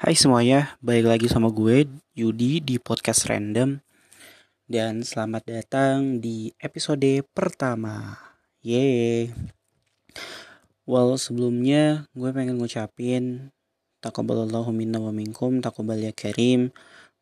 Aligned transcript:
Hai 0.00 0.16
semuanya, 0.16 0.80
balik 0.80 1.12
lagi 1.12 1.28
sama 1.28 1.52
gue 1.52 1.84
Yudi 2.16 2.64
di 2.64 2.80
podcast 2.80 3.28
random. 3.28 3.84
Dan 4.64 5.04
selamat 5.04 5.44
datang 5.44 6.24
di 6.24 6.56
episode 6.56 7.20
pertama. 7.36 8.16
Yeay. 8.64 9.28
Well 10.88 11.20
sebelumnya 11.20 12.08
gue 12.16 12.32
pengen 12.32 12.56
ngucapin 12.56 13.52
Taqabbalallahu 14.00 14.72
minna 14.72 15.04
wa 15.04 15.12
minkum 15.12 15.60
Taqabbal 15.60 16.08
ya 16.08 16.16
karim 16.16 16.72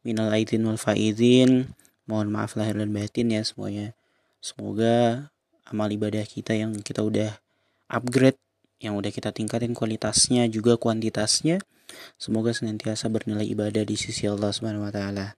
Minal 0.07 0.31
aidin 0.31 0.63
wal 0.63 0.79
faizin. 0.79 1.75
Mohon 2.07 2.31
maaf 2.31 2.55
lahir 2.55 2.79
dan 2.79 2.95
batin 2.95 3.35
ya 3.35 3.43
semuanya. 3.43 3.99
Semoga 4.39 5.35
amal 5.67 5.91
ibadah 5.91 6.23
kita 6.23 6.55
yang 6.55 6.79
kita 6.79 7.03
udah 7.03 7.43
upgrade 7.91 8.39
Yang 8.79 8.95
udah 9.03 9.11
kita 9.11 9.35
tingkatin 9.35 9.75
kualitasnya 9.75 10.47
juga 10.47 10.79
kuantitasnya 10.79 11.59
Semoga 12.21 12.53
senantiasa 12.53 13.09
bernilai 13.09 13.47
ibadah 13.49 13.85
di 13.85 13.97
sisi 13.97 14.29
Allah 14.29 14.53
Subhanahu 14.53 14.87
wa 14.87 14.93
taala. 14.93 15.35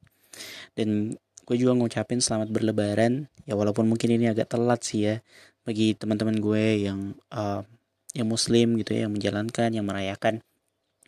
Dan 0.74 1.14
gue 1.50 1.56
juga 1.58 1.74
ngucapin 1.74 2.22
selamat 2.22 2.54
berlebaran 2.54 3.26
ya 3.42 3.58
walaupun 3.58 3.90
mungkin 3.90 4.14
ini 4.14 4.30
agak 4.30 4.54
telat 4.54 4.86
sih 4.86 5.02
ya 5.02 5.16
bagi 5.66 5.98
teman-teman 5.98 6.38
gue 6.38 6.86
yang 6.86 7.18
uh, 7.34 7.66
yang 8.14 8.30
muslim 8.30 8.78
gitu 8.78 8.94
ya 8.94 9.10
yang 9.10 9.14
menjalankan 9.14 9.70
yang 9.74 9.82
merayakan 9.82 10.46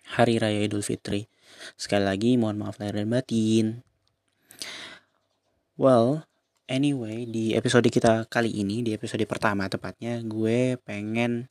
hari 0.03 0.43
raya 0.43 0.67
Idul 0.67 0.83
Fitri. 0.83 1.31
Sekali 1.79 2.03
lagi 2.03 2.35
mohon 2.35 2.59
maaf 2.59 2.83
lahir 2.83 2.99
dan 2.99 3.11
batin. 3.11 3.87
Well, 5.79 6.27
anyway 6.67 7.23
di 7.23 7.55
episode 7.55 7.87
kita 7.87 8.27
kali 8.27 8.51
ini 8.51 8.83
di 8.83 8.99
episode 8.99 9.23
pertama 9.31 9.71
tepatnya 9.71 10.19
gue 10.27 10.75
pengen 10.83 11.47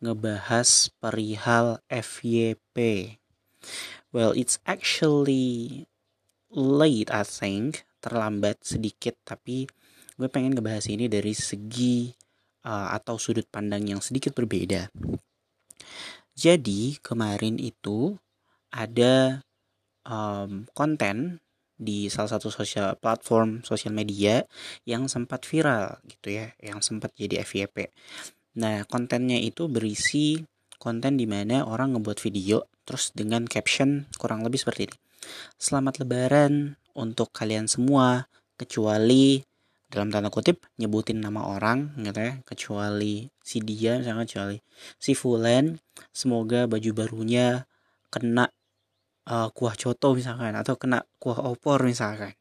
ngebahas 0.00 0.88
perihal 0.96 1.84
FYP 1.92 2.76
Well, 4.10 4.34
it's 4.34 4.58
actually 4.66 5.86
late 6.50 7.10
I 7.14 7.22
think, 7.22 7.86
terlambat 8.02 8.64
sedikit 8.66 9.14
tapi 9.22 9.70
gue 10.20 10.28
pengen 10.28 10.52
ngebahas 10.52 10.90
ini 10.92 11.08
dari 11.08 11.32
segi 11.32 12.12
uh, 12.66 12.92
atau 12.92 13.16
sudut 13.16 13.46
pandang 13.48 13.86
yang 13.88 14.00
sedikit 14.04 14.36
berbeda. 14.36 14.92
Jadi 16.36 17.00
kemarin 17.00 17.56
itu 17.60 18.16
ada 18.72 19.44
um, 20.06 20.64
konten 20.76 21.40
di 21.80 22.12
salah 22.12 22.36
satu 22.36 22.52
sosial 22.52 22.92
platform 23.00 23.64
sosial 23.64 23.96
media 23.96 24.44
yang 24.84 25.08
sempat 25.08 25.48
viral 25.48 25.96
gitu 26.04 26.36
ya, 26.36 26.52
yang 26.60 26.84
sempat 26.84 27.16
jadi 27.16 27.40
FYP. 27.40 27.88
Nah 28.60 28.84
kontennya 28.84 29.40
itu 29.40 29.68
berisi 29.72 30.44
konten 30.76 31.16
di 31.16 31.24
mana 31.24 31.64
orang 31.64 31.96
ngebuat 31.96 32.20
video 32.20 32.64
terus 32.90 33.14
dengan 33.14 33.46
caption 33.46 34.10
kurang 34.18 34.42
lebih 34.42 34.58
seperti 34.58 34.90
ini. 34.90 34.96
Selamat 35.62 36.02
lebaran 36.02 36.74
untuk 36.98 37.30
kalian 37.30 37.70
semua 37.70 38.26
kecuali 38.58 39.38
dalam 39.86 40.10
tanda 40.10 40.26
kutip 40.26 40.66
nyebutin 40.74 41.22
nama 41.22 41.54
orang 41.54 41.94
gitu 42.02 42.18
ya. 42.18 42.42
Kecuali 42.42 43.30
si 43.38 43.62
dia 43.62 44.02
misalnya 44.02 44.26
kecuali 44.26 44.58
si 44.98 45.14
Fulen 45.14 45.78
semoga 46.10 46.66
baju 46.66 46.90
barunya 46.90 47.62
kena 48.10 48.50
uh, 49.30 49.54
kuah 49.54 49.78
coto 49.78 50.18
misalkan 50.18 50.58
atau 50.58 50.74
kena 50.74 51.06
kuah 51.22 51.46
opor 51.46 51.86
misalkan. 51.86 52.34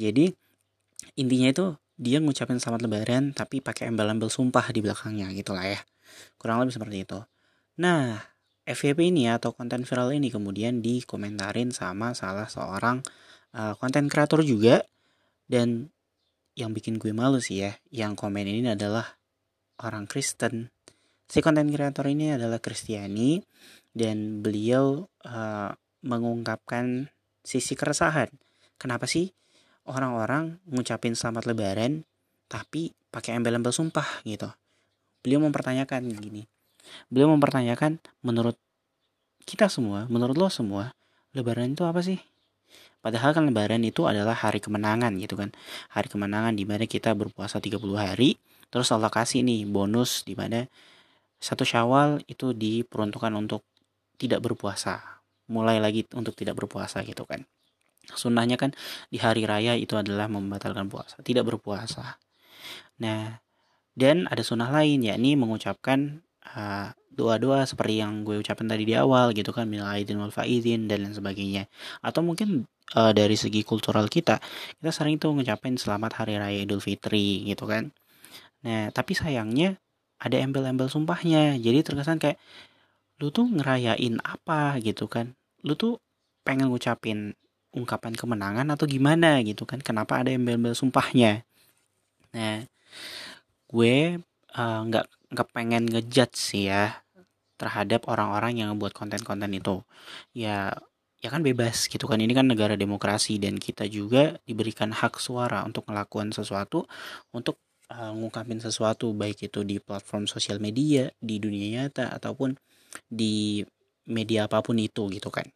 Jadi 0.00 0.32
intinya 1.20 1.52
itu 1.52 1.66
dia 2.00 2.16
ngucapin 2.24 2.56
selamat 2.56 2.88
lebaran 2.88 3.36
tapi 3.36 3.60
pakai 3.60 3.92
embel-embel 3.92 4.32
sumpah 4.32 4.72
di 4.72 4.80
belakangnya 4.80 5.28
gitulah 5.36 5.68
ya. 5.68 5.84
Kurang 6.40 6.64
lebih 6.64 6.80
seperti 6.80 7.04
itu. 7.04 7.20
Nah 7.76 8.35
FYP 8.66 9.14
ini 9.14 9.30
atau 9.30 9.54
konten 9.54 9.86
viral 9.86 10.10
ini 10.10 10.26
kemudian 10.26 10.82
dikomentarin 10.82 11.70
sama 11.70 12.18
salah 12.18 12.50
seorang 12.50 12.98
uh, 13.54 13.78
konten 13.78 14.10
kreator 14.10 14.42
juga. 14.42 14.82
Dan 15.46 15.94
yang 16.58 16.74
bikin 16.74 16.98
gue 16.98 17.14
malu 17.14 17.38
sih 17.38 17.62
ya 17.62 17.78
yang 17.94 18.18
komen 18.18 18.42
ini 18.42 18.74
adalah 18.74 19.06
orang 19.78 20.10
Kristen. 20.10 20.74
Si 21.30 21.38
konten 21.38 21.70
kreator 21.70 22.10
ini 22.10 22.34
adalah 22.34 22.58
Kristiani 22.58 23.38
dan 23.94 24.42
beliau 24.42 25.06
uh, 25.22 25.70
mengungkapkan 26.02 27.10
sisi 27.46 27.78
keresahan. 27.78 28.30
Kenapa 28.82 29.06
sih 29.06 29.30
orang-orang 29.86 30.58
ngucapin 30.66 31.14
selamat 31.14 31.46
lebaran 31.46 32.02
tapi 32.50 32.90
pakai 33.14 33.38
embel-embel 33.38 33.70
sumpah 33.70 34.26
gitu? 34.26 34.50
Beliau 35.22 35.42
mempertanyakan 35.42 36.06
gini. 36.18 36.46
Beliau 37.10 37.30
mempertanyakan 37.34 37.98
menurut 38.22 38.58
kita 39.46 39.70
semua, 39.70 40.10
menurut 40.10 40.34
lo 40.34 40.50
semua, 40.50 40.90
lebaran 41.30 41.72
itu 41.72 41.86
apa 41.86 42.02
sih? 42.02 42.18
Padahal 42.98 43.30
kan 43.30 43.46
lebaran 43.46 43.86
itu 43.86 44.02
adalah 44.10 44.34
hari 44.34 44.58
kemenangan 44.58 45.14
gitu 45.22 45.38
kan. 45.38 45.54
Hari 45.94 46.10
kemenangan 46.10 46.58
di 46.58 46.66
mana 46.66 46.90
kita 46.90 47.14
berpuasa 47.14 47.62
30 47.62 47.78
hari, 47.94 48.34
terus 48.66 48.90
Allah 48.90 49.06
kasih 49.06 49.46
nih 49.46 49.62
bonus 49.70 50.26
di 50.26 50.34
mana 50.34 50.66
satu 51.38 51.62
Syawal 51.62 52.26
itu 52.26 52.50
diperuntukkan 52.50 53.30
untuk 53.38 53.62
tidak 54.18 54.42
berpuasa. 54.42 55.22
Mulai 55.46 55.78
lagi 55.78 56.02
untuk 56.18 56.34
tidak 56.34 56.58
berpuasa 56.58 57.06
gitu 57.06 57.22
kan. 57.22 57.46
Sunnahnya 58.10 58.58
kan 58.58 58.74
di 59.06 59.22
hari 59.22 59.46
raya 59.46 59.78
itu 59.78 59.94
adalah 59.94 60.26
membatalkan 60.26 60.90
puasa, 60.90 61.22
tidak 61.22 61.46
berpuasa. 61.46 62.18
Nah, 62.98 63.38
dan 63.94 64.26
ada 64.26 64.42
sunnah 64.42 64.70
lain 64.74 65.06
yakni 65.06 65.38
mengucapkan 65.38 66.26
uh, 66.54 66.90
doa-doa 67.16 67.64
seperti 67.64 68.04
yang 68.04 68.22
gue 68.28 68.36
ucapin 68.36 68.68
tadi 68.68 68.84
di 68.84 68.92
awal 68.92 69.32
gitu 69.32 69.48
kan 69.50 69.64
minal 69.64 69.88
aidin 69.88 70.20
wal 70.20 70.30
faizin 70.30 70.84
dan 70.84 71.08
lain 71.08 71.16
sebagainya. 71.16 71.64
Atau 72.04 72.20
mungkin 72.20 72.68
uh, 72.92 73.12
dari 73.16 73.34
segi 73.40 73.64
kultural 73.64 74.06
kita 74.12 74.36
kita 74.78 74.90
sering 74.92 75.16
tuh 75.16 75.32
ngucapin 75.32 75.80
selamat 75.80 76.22
hari 76.22 76.36
raya 76.36 76.60
Idul 76.68 76.84
Fitri 76.84 77.48
gitu 77.48 77.64
kan. 77.64 77.88
Nah 78.60 78.92
tapi 78.92 79.16
sayangnya 79.16 79.80
ada 80.20 80.36
embel-embel 80.36 80.92
sumpahnya. 80.92 81.56
Jadi 81.56 81.78
terkesan 81.80 82.20
kayak 82.20 82.36
lu 83.16 83.32
tuh 83.32 83.48
ngerayain 83.48 84.20
apa? 84.20 84.76
gitu 84.84 85.08
kan. 85.08 85.32
Lu 85.64 85.72
tuh 85.72 85.96
pengen 86.44 86.68
ngucapin 86.68 87.32
ungkapan 87.72 88.12
kemenangan 88.12 88.68
atau 88.76 88.84
gimana? 88.84 89.40
gitu 89.40 89.64
kan. 89.64 89.80
Kenapa 89.80 90.20
ada 90.20 90.28
embel-embel 90.28 90.76
sumpahnya? 90.76 91.48
Nah 92.36 92.68
gue 93.72 94.20
eh, 94.52 94.80
nggak 94.84 95.06
uh, 95.08 95.12
nggak 95.32 95.48
pengen 95.50 95.88
ngejudge 95.90 96.38
sih 96.38 96.70
ya 96.70 97.05
terhadap 97.56 98.08
orang-orang 98.08 98.60
yang 98.62 98.68
membuat 98.76 98.92
konten-konten 98.96 99.50
itu. 99.56 99.82
Ya 100.36 100.76
ya 101.20 101.28
kan 101.32 101.40
bebas 101.42 101.88
gitu 101.88 102.04
kan. 102.06 102.20
Ini 102.20 102.32
kan 102.36 102.46
negara 102.48 102.76
demokrasi 102.76 103.40
dan 103.40 103.56
kita 103.58 103.88
juga 103.88 104.36
diberikan 104.44 104.92
hak 104.92 105.18
suara 105.18 105.64
untuk 105.64 105.88
melakukan 105.88 106.30
sesuatu 106.32 106.84
untuk 107.32 107.58
uh, 107.90 108.12
ngungkapin 108.14 108.60
sesuatu 108.60 109.10
baik 109.16 109.48
itu 109.50 109.64
di 109.66 109.80
platform 109.80 110.28
sosial 110.28 110.60
media 110.62 111.10
di 111.18 111.40
dunia 111.40 111.82
nyata 111.82 112.12
ataupun 112.14 112.54
di 113.08 113.64
media 114.06 114.46
apa 114.46 114.62
pun 114.62 114.78
itu 114.78 115.08
gitu 115.10 115.28
kan. 115.32 115.46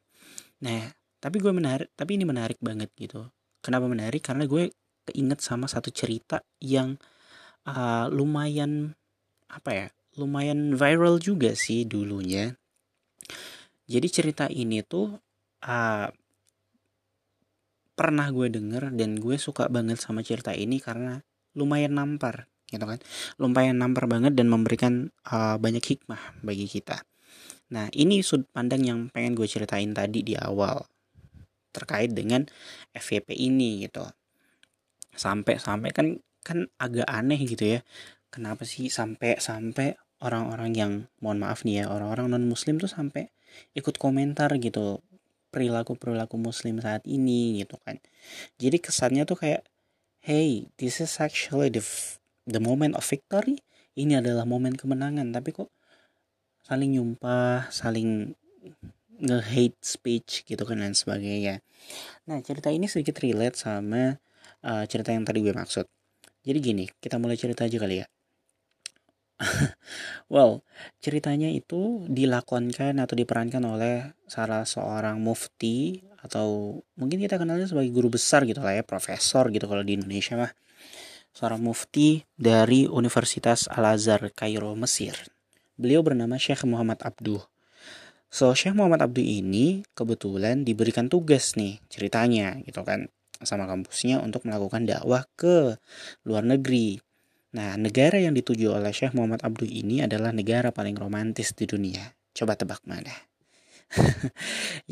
Nah 0.65 0.91
tapi 1.21 1.37
gue 1.39 1.53
menarik 1.53 1.93
tapi 1.95 2.17
ini 2.19 2.25
menarik 2.27 2.59
banget 2.65 2.91
gitu. 2.97 3.29
Kenapa 3.61 3.87
menarik? 3.87 4.25
Karena 4.25 4.49
gue 4.49 4.73
keinget 5.13 5.45
sama 5.45 5.69
satu 5.69 5.93
cerita 5.93 6.41
yang 6.65 6.97
uh, 7.69 8.09
lumayan 8.09 8.97
apa 9.51 9.71
ya 9.75 9.87
lumayan 10.19 10.75
viral 10.75 11.23
juga 11.23 11.55
sih 11.55 11.87
dulunya. 11.87 12.57
Jadi 13.91 14.07
cerita 14.11 14.47
ini 14.51 14.83
tuh 14.83 15.19
uh, 15.67 16.09
pernah 17.95 18.27
gue 18.33 18.49
denger 18.49 18.95
dan 18.97 19.19
gue 19.19 19.37
suka 19.37 19.69
banget 19.69 20.01
sama 20.01 20.23
cerita 20.23 20.55
ini 20.55 20.81
karena 20.81 21.21
lumayan 21.55 21.99
nampar 21.99 22.47
gitu 22.71 22.87
kan? 22.87 22.99
Lumayan 23.39 23.83
nampar 23.83 24.07
banget 24.07 24.39
dan 24.39 24.47
memberikan 24.47 25.11
uh, 25.27 25.59
banyak 25.59 25.83
hikmah 25.83 26.39
bagi 26.43 26.71
kita. 26.71 27.03
Nah 27.75 27.91
ini 27.95 28.23
sudut 28.23 28.51
pandang 28.51 28.83
yang 28.83 28.99
pengen 29.11 29.35
gue 29.35 29.47
ceritain 29.47 29.91
tadi 29.95 30.23
di 30.27 30.35
awal 30.35 30.87
terkait 31.71 32.11
dengan 32.11 32.47
FVP 32.95 33.35
ini 33.35 33.87
gitu. 33.87 34.07
Sampai 35.15 35.59
sampai 35.59 35.91
kan 35.91 36.19
kan 36.41 36.67
agak 36.81 37.05
aneh 37.05 37.37
gitu 37.45 37.77
ya 37.77 37.81
kenapa 38.31 38.63
sih 38.63 38.89
sampai 38.89 39.43
sampai 39.43 39.99
orang-orang 40.23 40.71
yang 40.77 40.93
mohon 41.19 41.43
maaf 41.43 41.67
nih 41.67 41.85
ya 41.85 41.85
orang-orang 41.91 42.31
non 42.31 42.47
muslim 42.47 42.79
tuh 42.79 42.89
sampai 42.89 43.33
ikut 43.75 43.99
komentar 43.99 44.53
gitu 44.63 45.03
perilaku 45.51 45.99
perilaku 45.99 46.39
muslim 46.39 46.79
saat 46.79 47.03
ini 47.11 47.61
gitu 47.61 47.77
kan. 47.83 47.99
Jadi 48.63 48.79
kesannya 48.79 49.27
tuh 49.27 49.37
kayak 49.43 49.67
hey 50.23 50.71
this 50.79 51.03
is 51.03 51.19
actually 51.19 51.69
the 51.73 51.83
the 52.47 52.63
moment 52.63 52.95
of 52.95 53.03
victory. 53.03 53.59
Ini 53.99 54.23
adalah 54.23 54.47
momen 54.47 54.79
kemenangan. 54.79 55.35
Tapi 55.35 55.51
kok 55.51 55.75
saling 56.63 56.95
nyumpah 56.95 57.67
saling 57.75 58.39
nge-hate 59.21 59.83
speech 59.83 60.47
gitu 60.47 60.63
kan 60.63 60.79
dan 60.79 60.95
sebagainya. 60.95 61.61
Nah 62.31 62.39
cerita 62.47 62.71
ini 62.71 62.87
sedikit 62.87 63.19
relate 63.21 63.59
sama 63.59 64.17
uh, 64.63 64.85
cerita 64.87 65.11
yang 65.11 65.27
tadi 65.27 65.43
gue 65.43 65.53
maksud. 65.53 65.91
Jadi 66.47 66.59
gini 66.63 66.85
kita 67.03 67.19
mulai 67.19 67.35
cerita 67.37 67.67
aja 67.67 67.77
kali 67.77 68.01
ya 68.01 68.07
well, 70.33 70.61
ceritanya 71.01 71.49
itu 71.49 72.05
dilakonkan 72.09 73.01
atau 73.01 73.15
diperankan 73.17 73.65
oleh 73.65 74.13
salah 74.29 74.69
seorang 74.69 75.21
mufti 75.21 76.05
atau 76.21 76.81
mungkin 77.01 77.17
kita 77.17 77.41
kenalnya 77.41 77.65
sebagai 77.65 77.91
guru 77.93 78.13
besar 78.13 78.45
gitu 78.45 78.61
lah 78.61 78.77
ya, 78.77 78.85
profesor 78.85 79.49
gitu 79.49 79.65
kalau 79.65 79.81
di 79.81 79.97
Indonesia 79.97 80.37
mah. 80.37 80.53
Seorang 81.31 81.63
mufti 81.63 82.27
dari 82.35 82.91
Universitas 82.91 83.71
Al-Azhar 83.71 84.35
Kairo, 84.35 84.75
Mesir. 84.75 85.15
Beliau 85.79 86.05
bernama 86.05 86.37
Syekh 86.37 86.67
Muhammad 86.67 87.01
Abduh. 87.01 87.41
So, 88.29 88.53
Syekh 88.53 88.77
Muhammad 88.77 89.07
Abduh 89.07 89.25
ini 89.25 89.87
kebetulan 89.95 90.67
diberikan 90.67 91.09
tugas 91.09 91.55
nih 91.57 91.81
ceritanya 91.89 92.59
gitu 92.67 92.83
kan 92.85 93.09
sama 93.41 93.65
kampusnya 93.65 94.21
untuk 94.21 94.45
melakukan 94.45 94.85
dakwah 94.85 95.25
ke 95.35 95.81
luar 96.29 96.45
negeri. 96.45 97.01
Nah, 97.51 97.75
negara 97.75 98.23
yang 98.23 98.35
dituju 98.35 98.71
oleh 98.79 98.95
Syekh 98.95 99.11
Muhammad 99.19 99.43
Abduh 99.43 99.67
ini 99.67 100.07
adalah 100.07 100.31
negara 100.31 100.71
paling 100.71 100.95
romantis 100.95 101.51
di 101.51 101.67
dunia. 101.67 102.15
Coba 102.31 102.55
tebak 102.55 102.87
mana? 102.87 103.11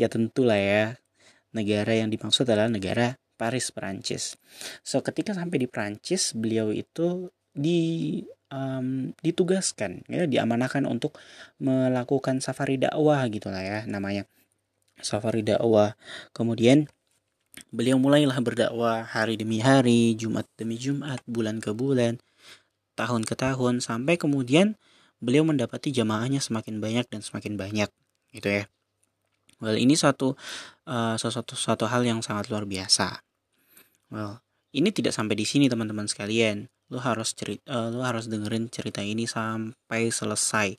ya 0.00 0.10
tentulah 0.10 0.58
ya. 0.58 0.84
Negara 1.54 1.94
yang 1.94 2.10
dimaksud 2.10 2.50
adalah 2.50 2.66
negara 2.66 3.14
Paris, 3.38 3.70
Perancis. 3.70 4.34
So, 4.82 4.98
ketika 5.06 5.38
sampai 5.38 5.62
di 5.62 5.70
Perancis, 5.70 6.34
beliau 6.34 6.74
itu 6.74 7.30
di 7.54 8.20
um, 8.50 9.14
ditugaskan, 9.22 10.02
ya, 10.10 10.26
diamanahkan 10.26 10.82
untuk 10.82 11.14
melakukan 11.62 12.42
safari 12.42 12.74
dakwah 12.74 13.22
gitulah 13.30 13.62
ya 13.62 13.86
namanya. 13.86 14.26
Safari 14.98 15.46
dakwah. 15.46 15.94
Kemudian 16.34 16.90
Beliau 17.68 17.98
mulailah 17.98 18.38
berdakwah 18.38 19.04
hari 19.04 19.34
demi 19.34 19.58
hari, 19.58 20.14
Jumat 20.14 20.46
demi 20.54 20.78
Jumat, 20.78 21.20
bulan 21.26 21.58
ke 21.58 21.74
bulan, 21.74 22.16
tahun 22.98 23.22
ke 23.22 23.38
tahun, 23.38 23.78
sampai 23.78 24.18
kemudian 24.18 24.74
beliau 25.22 25.46
mendapati 25.46 25.94
jamaahnya 25.94 26.42
semakin 26.42 26.82
banyak 26.82 27.06
dan 27.06 27.22
semakin 27.22 27.54
banyak, 27.54 27.90
gitu 28.34 28.48
ya. 28.50 28.64
Well, 29.62 29.78
ini 29.78 29.94
suatu 29.94 30.34
uh, 30.86 31.14
suatu 31.18 31.54
suatu 31.54 31.86
hal 31.86 32.02
yang 32.02 32.22
sangat 32.22 32.50
luar 32.50 32.66
biasa. 32.66 33.22
Well, 34.10 34.42
ini 34.74 34.90
tidak 34.90 35.14
sampai 35.14 35.34
di 35.34 35.46
sini 35.46 35.66
teman-teman 35.66 36.06
sekalian. 36.06 36.70
Lu 36.88 37.02
harus 37.02 37.34
cerita, 37.34 37.66
uh, 37.68 37.90
lu 37.90 38.00
harus 38.06 38.30
dengerin 38.30 38.70
cerita 38.70 39.02
ini 39.02 39.26
sampai 39.26 40.14
selesai, 40.14 40.78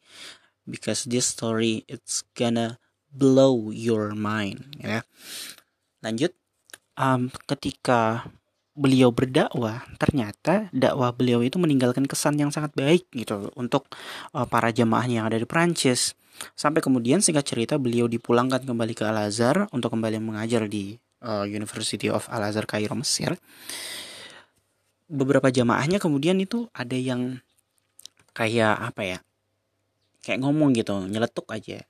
because 0.64 1.06
this 1.06 1.30
story 1.30 1.84
it's 1.86 2.24
gonna 2.36 2.80
blow 3.12 3.70
your 3.70 4.16
mind, 4.16 4.80
ya. 4.80 5.04
Lanjut 6.00 6.32
um, 6.96 7.28
ketika 7.46 8.32
beliau 8.80 9.12
berdakwah, 9.12 9.84
ternyata 10.00 10.72
dakwah 10.72 11.12
beliau 11.12 11.44
itu 11.44 11.60
meninggalkan 11.60 12.08
kesan 12.08 12.40
yang 12.40 12.48
sangat 12.48 12.72
baik 12.72 13.12
gitu 13.12 13.52
untuk 13.60 13.92
uh, 14.32 14.48
para 14.48 14.72
jemaahnya 14.72 15.20
yang 15.20 15.28
ada 15.28 15.36
di 15.36 15.44
Prancis. 15.44 16.16
Sampai 16.56 16.80
kemudian 16.80 17.20
singkat 17.20 17.44
cerita 17.44 17.76
beliau 17.76 18.08
dipulangkan 18.08 18.64
kembali 18.64 18.96
ke 18.96 19.04
Al 19.04 19.28
Azhar 19.28 19.68
untuk 19.76 19.92
kembali 19.92 20.24
mengajar 20.24 20.72
di 20.72 20.96
uh, 21.20 21.44
University 21.44 22.08
of 22.08 22.32
Al 22.32 22.48
Azhar 22.48 22.64
Kairo 22.64 22.96
Mesir. 22.96 23.36
Beberapa 25.12 25.52
jamaahnya 25.52 26.00
kemudian 26.00 26.40
itu 26.40 26.72
ada 26.72 26.96
yang 26.96 27.44
kayak 28.32 28.96
apa 28.96 29.02
ya? 29.04 29.18
Kayak 30.24 30.40
ngomong 30.48 30.72
gitu, 30.80 30.96
nyeletuk 31.12 31.52
aja 31.52 31.84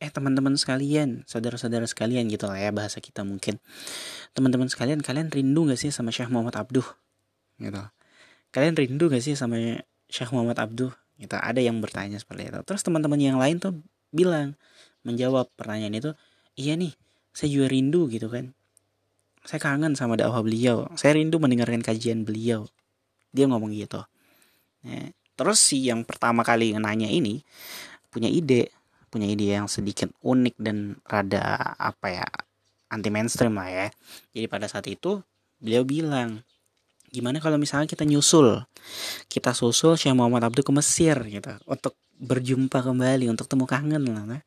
eh 0.00 0.08
teman-teman 0.08 0.56
sekalian, 0.56 1.28
saudara-saudara 1.28 1.84
sekalian 1.84 2.24
gitu 2.32 2.48
lah 2.48 2.56
ya 2.56 2.72
bahasa 2.72 3.04
kita 3.04 3.20
mungkin. 3.20 3.60
Teman-teman 4.32 4.72
sekalian, 4.72 5.04
kalian 5.04 5.28
rindu 5.28 5.68
gak 5.68 5.76
sih 5.76 5.92
sama 5.92 6.08
Syekh 6.08 6.32
Muhammad 6.32 6.56
Abduh? 6.56 6.88
Gitu. 7.60 7.84
Kalian 8.48 8.74
rindu 8.80 9.12
gak 9.12 9.20
sih 9.20 9.36
sama 9.36 9.60
Syekh 10.08 10.32
Muhammad 10.32 10.56
Abduh? 10.56 10.90
Gitu. 11.20 11.36
Ada 11.36 11.60
yang 11.60 11.84
bertanya 11.84 12.16
seperti 12.16 12.48
itu. 12.48 12.58
Terus 12.64 12.80
teman-teman 12.80 13.20
yang 13.20 13.36
lain 13.36 13.60
tuh 13.60 13.76
bilang, 14.08 14.56
menjawab 15.04 15.52
pertanyaan 15.52 15.92
itu, 15.92 16.10
iya 16.56 16.80
nih, 16.80 16.96
saya 17.36 17.52
juga 17.52 17.68
rindu 17.68 18.08
gitu 18.08 18.32
kan. 18.32 18.56
Saya 19.44 19.60
kangen 19.60 20.00
sama 20.00 20.16
dakwah 20.16 20.40
beliau. 20.40 20.88
Saya 20.96 21.20
rindu 21.20 21.36
mendengarkan 21.36 21.84
kajian 21.84 22.24
beliau. 22.24 22.64
Dia 23.36 23.44
ngomong 23.52 23.76
gitu. 23.76 24.00
Nah, 24.84 25.12
terus 25.36 25.60
si 25.60 25.92
yang 25.92 26.08
pertama 26.08 26.40
kali 26.40 26.72
nanya 26.76 27.08
ini 27.08 27.44
punya 28.08 28.32
ide 28.32 28.72
punya 29.10 29.26
ide 29.26 29.58
yang 29.58 29.66
sedikit 29.66 30.08
unik 30.22 30.56
dan 30.62 30.96
rada 31.02 31.74
apa 31.76 32.06
ya 32.14 32.28
anti 32.90 33.10
mainstream 33.10 33.58
lah 33.58 33.68
ya. 33.70 33.86
Jadi 34.34 34.46
pada 34.46 34.66
saat 34.70 34.86
itu 34.86 35.22
beliau 35.58 35.82
bilang 35.82 36.42
gimana 37.10 37.42
kalau 37.42 37.58
misalnya 37.58 37.90
kita 37.90 38.06
nyusul? 38.06 38.62
Kita 39.26 39.50
susul 39.50 39.98
Syekh 39.98 40.14
Muhammad 40.14 40.46
Abdul 40.46 40.62
ke 40.62 40.72
Mesir 40.74 41.18
gitu. 41.26 41.50
Untuk 41.66 41.98
berjumpa 42.20 42.84
kembali 42.84 43.32
untuk 43.32 43.48
temu 43.48 43.64
kangen 43.64 44.04
lah 44.04 44.28
nah. 44.28 44.42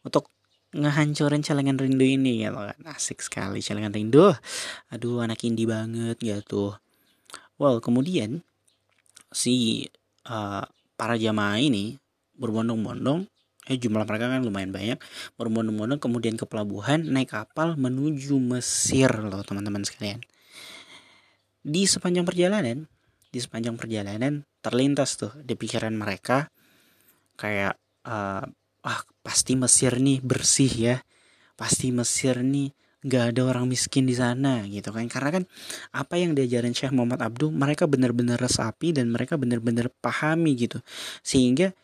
untuk 0.00 0.32
ngehancurin 0.72 1.44
celengan 1.44 1.76
rindu 1.76 2.04
ini 2.04 2.42
ya 2.42 2.50
kan. 2.50 2.78
Asik 2.90 3.22
sekali 3.22 3.62
celengan 3.62 3.94
rindu. 3.94 4.34
Aduh 4.90 5.22
anak 5.22 5.42
indie 5.46 5.70
banget 5.70 6.18
gitu. 6.18 6.74
Well 7.58 7.78
kemudian 7.78 8.42
si 9.30 9.86
uh, 10.26 10.64
para 10.96 11.14
jamaah 11.14 11.60
ini 11.60 12.00
berbondong-bondong 12.38 13.26
eh 13.68 13.76
jumlah 13.76 14.08
mereka 14.08 14.26
kan 14.32 14.40
lumayan 14.40 14.72
banyak. 14.72 14.98
Berbondong-bondong 15.36 16.00
kemudian 16.00 16.34
ke 16.40 16.48
pelabuhan 16.48 17.04
naik 17.04 17.36
kapal 17.36 17.76
menuju 17.76 18.40
Mesir 18.40 19.12
loh 19.12 19.44
teman-teman 19.44 19.84
sekalian. 19.84 20.24
Di 21.60 21.84
sepanjang 21.84 22.24
perjalanan 22.24 22.88
di 23.28 23.38
sepanjang 23.38 23.76
perjalanan 23.76 24.44
terlintas 24.64 25.20
tuh 25.20 25.32
di 25.44 25.52
pikiran 25.52 25.92
mereka 25.92 26.48
kayak 27.36 27.76
uh, 28.08 28.44
ah 28.88 29.00
pasti 29.20 29.52
Mesir 29.54 30.00
nih 30.00 30.24
bersih 30.24 30.72
ya. 30.72 30.96
Pasti 31.58 31.92
Mesir 31.92 32.40
nih 32.40 32.72
gak 33.04 33.34
ada 33.34 33.42
orang 33.46 33.68
miskin 33.68 34.08
di 34.08 34.16
sana 34.16 34.64
gitu 34.64 34.90
kan. 34.90 35.06
Karena 35.12 35.30
kan 35.40 35.44
apa 35.92 36.14
yang 36.16 36.32
diajarin 36.32 36.72
Syekh 36.72 36.94
Muhammad 36.96 37.20
Abdul 37.20 37.52
mereka 37.52 37.84
benar-benar 37.84 38.40
resapi 38.40 38.96
dan 38.96 39.12
mereka 39.12 39.36
benar-benar 39.36 39.92
pahami 40.00 40.56
gitu. 40.56 40.80
Sehingga 41.20 41.76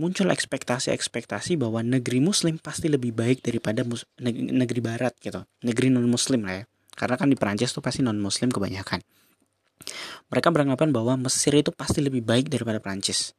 muncul 0.00 0.28
ekspektasi-ekspektasi 0.32 1.60
bahwa 1.60 1.84
negeri 1.84 2.20
muslim 2.24 2.56
pasti 2.56 2.88
lebih 2.88 3.12
baik 3.12 3.44
daripada 3.44 3.84
negeri 4.22 4.80
barat 4.80 5.12
gitu. 5.20 5.44
Negeri 5.64 5.92
non 5.92 6.08
muslim 6.08 6.44
lah 6.44 6.62
ya. 6.62 6.64
Karena 6.92 7.16
kan 7.16 7.28
di 7.28 7.36
Perancis 7.36 7.72
tuh 7.72 7.84
pasti 7.84 8.00
non 8.04 8.16
muslim 8.20 8.48
kebanyakan. 8.52 9.00
Mereka 10.32 10.48
beranggapan 10.48 10.94
bahwa 10.94 11.18
Mesir 11.28 11.52
itu 11.52 11.74
pasti 11.74 12.00
lebih 12.00 12.24
baik 12.24 12.48
daripada 12.48 12.78
Perancis. 12.78 13.36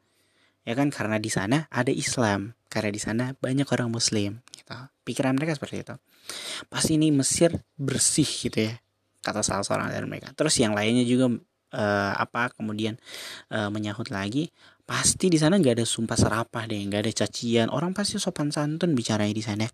Ya 0.64 0.78
kan? 0.78 0.94
Karena 0.94 1.18
di 1.18 1.32
sana 1.32 1.66
ada 1.74 1.90
Islam. 1.90 2.54
Karena 2.70 2.90
di 2.94 3.02
sana 3.02 3.24
banyak 3.38 3.66
orang 3.70 3.90
muslim 3.90 4.42
gitu. 4.54 4.76
Pikiran 5.04 5.34
mereka 5.36 5.58
seperti 5.58 5.86
itu. 5.86 5.96
Pasti 6.70 6.96
ini 6.96 7.10
Mesir 7.10 7.54
bersih 7.76 8.28
gitu 8.28 8.72
ya 8.72 8.76
kata 9.24 9.40
salah 9.40 9.64
seorang 9.64 9.88
dari 9.90 10.04
mereka. 10.06 10.36
Terus 10.36 10.60
yang 10.60 10.76
lainnya 10.76 11.08
juga 11.08 11.32
uh, 11.32 12.14
apa 12.20 12.52
kemudian 12.54 13.00
uh, 13.50 13.72
menyahut 13.72 14.12
lagi 14.12 14.52
pasti 14.84 15.32
di 15.32 15.40
sana 15.40 15.56
nggak 15.56 15.80
ada 15.80 15.86
sumpah 15.88 16.20
serapah 16.20 16.68
deh 16.68 16.80
nggak 16.84 17.02
ada 17.08 17.12
cacian. 17.24 17.68
Orang 17.72 17.96
pasti 17.96 18.20
sopan 18.20 18.52
santun 18.52 18.94
bicaranya 18.94 19.32
di 19.32 19.44
sana. 19.44 19.68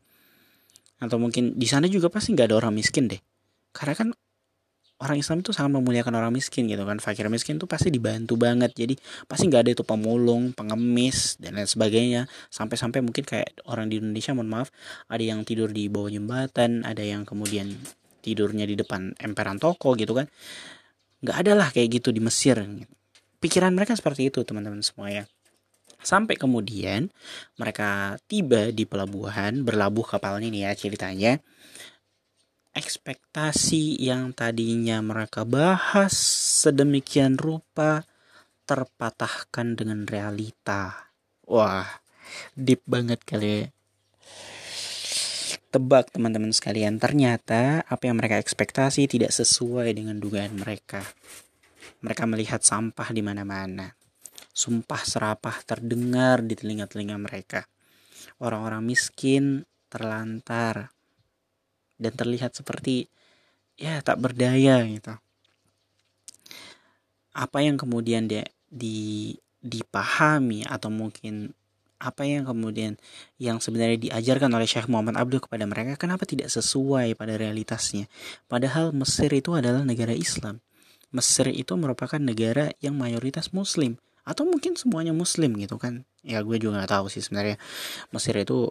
Atau 0.99 1.17
mungkin 1.17 1.57
di 1.57 1.65
sana 1.65 1.89
juga 1.89 2.11
pasti 2.13 2.35
nggak 2.35 2.47
ada 2.53 2.55
orang 2.59 2.73
miskin 2.77 3.09
deh. 3.09 3.21
Karena 3.73 3.95
kan 3.97 4.09
orang 4.99 5.17
Islam 5.17 5.39
itu 5.39 5.55
sangat 5.55 5.79
memuliakan 5.79 6.13
orang 6.13 6.35
miskin 6.35 6.67
gitu 6.67 6.83
kan. 6.83 6.99
Fakir 6.99 7.25
miskin 7.31 7.57
tuh 7.57 7.65
pasti 7.65 7.89
dibantu 7.89 8.35
banget. 8.35 8.75
Jadi 8.75 8.99
pasti 9.25 9.47
nggak 9.47 9.61
ada 9.65 9.71
itu 9.73 9.83
pemulung 9.87 10.51
pengemis 10.53 11.39
dan 11.39 11.57
lain 11.57 11.65
sebagainya. 11.65 12.27
Sampai-sampai 12.51 12.99
mungkin 13.01 13.23
kayak 13.23 13.63
orang 13.65 13.89
di 13.89 13.97
Indonesia 14.03 14.35
mohon 14.35 14.51
maaf 14.51 14.69
ada 15.07 15.23
yang 15.23 15.41
tidur 15.47 15.71
di 15.71 15.87
bawah 15.87 16.11
jembatan 16.11 16.83
ada 16.83 17.01
yang 17.01 17.23
kemudian 17.23 17.71
tidurnya 18.19 18.67
di 18.67 18.75
depan 18.75 19.15
emperan 19.17 19.57
toko 19.57 19.95
gitu 19.95 20.11
kan. 20.13 20.27
Nggak 21.23 21.37
ada 21.47 21.51
lah 21.55 21.67
kayak 21.71 21.99
gitu 21.99 22.11
di 22.11 22.19
Mesir. 22.19 22.59
gitu 22.59 22.98
pikiran 23.39 23.71
mereka 23.73 23.95
seperti 23.95 24.31
itu 24.31 24.43
teman-teman 24.43 24.83
semua 24.83 25.11
ya 25.11 25.23
sampai 25.99 26.39
kemudian 26.39 27.11
mereka 27.59 28.15
tiba 28.27 28.71
di 28.71 28.87
pelabuhan 28.87 29.67
berlabuh 29.67 30.05
kapalnya 30.07 30.47
nih 30.47 30.63
ya 30.67 30.71
ceritanya. 30.75 31.33
Ekspektasi 32.69 33.99
yang 33.99 34.31
tadinya 34.31 35.03
mereka 35.03 35.43
bahas 35.43 36.13
sedemikian 36.63 37.35
rupa 37.35 38.07
terpatahkan 38.63 39.75
dengan 39.75 40.05
realita. 40.05 41.11
Wah 41.49 41.89
deep 42.53 42.85
banget 42.85 43.25
kali 43.25 43.49
ya. 43.49 43.63
Tebak 45.69 46.13
teman-teman 46.13 46.53
sekalian. 46.53 46.97
Ternyata 47.01 47.85
apa 47.85 48.03
yang 48.09 48.17
mereka 48.17 48.41
ekspektasi 48.41 49.05
tidak 49.09 49.33
sesuai 49.33 49.93
dengan 49.93 50.17
dugaan 50.17 50.57
mereka 50.57 51.05
mereka 51.99 52.23
melihat 52.27 52.63
sampah 52.63 53.11
di 53.11 53.21
mana-mana. 53.23 53.91
Sumpah 54.55 55.01
serapah 55.03 55.63
terdengar 55.63 56.43
di 56.43 56.55
telinga-telinga 56.55 57.17
mereka. 57.19 57.67
Orang-orang 58.39 58.83
miskin 58.83 59.63
terlantar 59.91 60.91
dan 61.99 62.13
terlihat 62.15 62.55
seperti 62.55 63.07
ya 63.75 63.99
tak 63.99 64.19
berdaya 64.19 64.83
gitu. 64.87 65.15
Apa 67.35 67.63
yang 67.63 67.79
kemudian 67.79 68.27
dia 68.27 68.43
di 68.67 69.35
dipahami 69.59 70.63
atau 70.63 70.87
mungkin 70.87 71.51
apa 71.99 72.23
yang 72.23 72.47
kemudian 72.47 72.95
yang 73.35 73.59
sebenarnya 73.59 73.99
diajarkan 73.99 74.47
oleh 74.55 74.63
Syekh 74.63 74.87
Muhammad 74.87 75.19
Abdul 75.19 75.43
kepada 75.43 75.67
mereka 75.67 75.99
kenapa 75.99 76.23
tidak 76.23 76.47
sesuai 76.47 77.11
pada 77.19 77.35
realitasnya 77.35 78.07
padahal 78.47 78.95
Mesir 78.95 79.27
itu 79.35 79.51
adalah 79.51 79.83
negara 79.83 80.15
Islam 80.15 80.63
Mesir 81.09 81.49
itu 81.49 81.73
merupakan 81.73 82.21
negara 82.21 82.69
yang 82.79 82.93
mayoritas 82.93 83.49
muslim 83.49 83.97
atau 84.21 84.45
mungkin 84.45 84.77
semuanya 84.77 85.09
muslim 85.09 85.57
gitu 85.57 85.81
kan. 85.81 86.05
Ya 86.21 86.45
gue 86.45 86.61
juga 86.61 86.81
nggak 86.81 86.91
tahu 86.93 87.05
sih 87.09 87.25
sebenarnya 87.25 87.57
Mesir 88.13 88.37
itu 88.37 88.69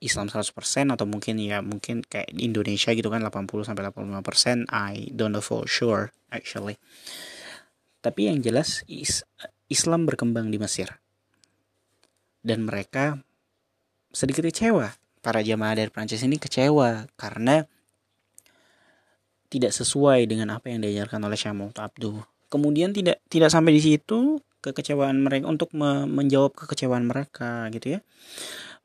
Islam 0.00 0.28
100% 0.28 0.52
atau 0.92 1.04
mungkin 1.08 1.40
ya 1.40 1.64
mungkin 1.64 2.04
kayak 2.04 2.32
di 2.32 2.48
Indonesia 2.48 2.92
gitu 2.92 3.08
kan 3.08 3.20
80 3.24 3.64
sampai 3.64 3.82
85% 3.92 4.68
I 4.72 5.12
don't 5.12 5.32
know 5.32 5.44
for 5.44 5.68
sure 5.68 6.12
actually. 6.32 6.80
Tapi 8.00 8.28
yang 8.32 8.40
jelas 8.40 8.84
Islam 9.66 10.06
berkembang 10.06 10.48
di 10.48 10.56
Mesir. 10.60 11.00
Dan 12.40 12.64
mereka 12.64 13.18
sedikit 14.14 14.46
kecewa. 14.46 14.94
Para 15.20 15.42
jamaah 15.42 15.74
dari 15.74 15.90
Prancis 15.90 16.22
ini 16.22 16.38
kecewa 16.38 17.10
karena 17.18 17.66
tidak 19.46 19.72
sesuai 19.72 20.26
dengan 20.26 20.54
apa 20.54 20.70
yang 20.70 20.82
diajarkan 20.82 21.22
oleh 21.22 21.38
Syekh 21.38 21.54
Muhammad 21.54 21.78
Abduh. 21.78 22.22
Kemudian 22.46 22.94
tidak 22.94 23.22
tidak 23.26 23.50
sampai 23.50 23.74
di 23.74 23.82
situ 23.82 24.38
kekecewaan 24.62 25.22
mereka 25.22 25.46
untuk 25.50 25.70
me 25.74 26.06
menjawab 26.06 26.54
kekecewaan 26.54 27.06
mereka 27.06 27.70
gitu 27.70 27.98
ya. 27.98 28.00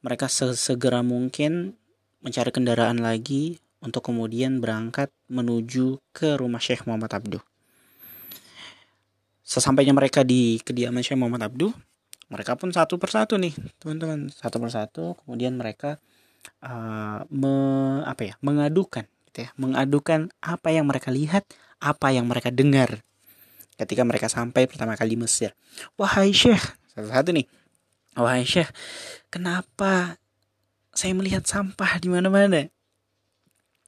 Mereka 0.01 0.29
sesegera 0.29 1.05
mungkin 1.05 1.77
mencari 2.21 2.49
kendaraan 2.53 3.01
lagi 3.01 3.61
untuk 3.81 4.05
kemudian 4.05 4.61
berangkat 4.61 5.09
menuju 5.29 6.01
ke 6.13 6.37
rumah 6.37 6.61
Syekh 6.61 6.85
Muhammad 6.85 7.13
Abduh. 7.13 7.41
Sesampainya 9.41 9.93
mereka 9.93 10.21
di 10.21 10.61
kediaman 10.61 11.01
Syekh 11.01 11.17
Muhammad 11.17 11.49
Abduh, 11.49 11.73
mereka 12.31 12.55
pun 12.55 12.71
satu 12.71 12.95
persatu 12.95 13.35
nih 13.35 13.51
teman-teman 13.77 14.31
satu 14.31 14.57
persatu 14.63 15.19
kemudian 15.21 15.59
mereka 15.59 15.99
uh, 16.63 17.27
me, 17.27 17.53
apa 18.07 18.31
ya 18.31 18.33
mengadukan 18.39 19.03
gitu 19.31 19.47
ya. 19.47 19.49
Mengadukan 19.55 20.27
apa 20.43 20.75
yang 20.75 20.85
mereka 20.91 21.09
lihat 21.09 21.47
apa 21.79 22.11
yang 22.11 22.27
mereka 22.27 22.51
dengar. 22.51 22.99
Ketika 23.79 24.03
mereka 24.03 24.27
sampai 24.27 24.67
pertama 24.67 24.99
kali 24.99 25.15
di 25.15 25.19
Mesir. 25.23 25.55
Wahai 25.95 26.35
syekh 26.35 26.61
satu-satu 26.91 27.31
nih. 27.31 27.47
Wahai 28.19 28.43
syekh 28.43 28.67
kenapa 29.31 30.19
saya 30.91 31.15
melihat 31.15 31.47
sampah 31.47 31.97
di 32.03 32.11
mana-mana? 32.11 32.67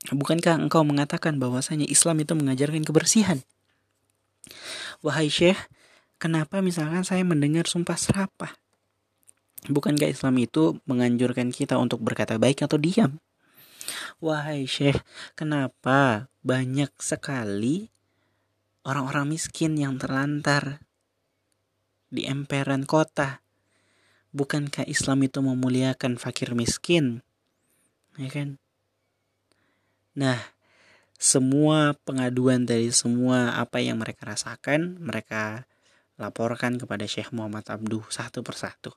Bukankah 0.07 0.63
engkau 0.63 0.87
mengatakan 0.87 1.37
bahwasanya 1.37 1.87
Islam 1.87 2.23
itu 2.23 2.31
mengajarkan 2.33 2.87
kebersihan? 2.87 3.43
Wahai 5.03 5.27
syekh 5.27 5.59
Kenapa 6.23 6.63
misalkan 6.63 7.03
saya 7.03 7.19
mendengar 7.27 7.67
sumpah 7.67 7.99
serapah? 7.99 8.55
Bukankah 9.67 10.07
Islam 10.07 10.39
itu 10.39 10.79
menganjurkan 10.87 11.51
kita 11.51 11.75
untuk 11.75 11.99
berkata 11.99 12.39
baik 12.39 12.63
atau 12.63 12.79
diam? 12.79 13.19
Wahai 14.23 14.63
Syekh, 14.63 15.03
kenapa 15.35 16.31
banyak 16.47 16.95
sekali 17.03 17.91
orang-orang 18.87 19.35
miskin 19.35 19.75
yang 19.75 19.99
terlantar 19.99 20.79
di 22.07 22.23
emperan 22.23 22.87
kota? 22.87 23.43
Bukankah 24.31 24.87
Islam 24.87 25.27
itu 25.27 25.43
memuliakan 25.43 26.15
fakir 26.15 26.55
miskin? 26.55 27.19
Ya 28.15 28.31
kan? 28.31 28.63
Nah, 30.15 30.39
semua 31.19 31.91
pengaduan 32.07 32.63
dari 32.63 32.95
semua 32.95 33.59
apa 33.59 33.83
yang 33.83 33.99
mereka 33.99 34.31
rasakan, 34.31 35.03
mereka 35.03 35.67
laporkan 36.15 36.79
kepada 36.79 37.03
Syekh 37.11 37.35
Muhammad 37.35 37.67
Abduh 37.67 38.07
satu 38.07 38.39
persatu. 38.39 38.95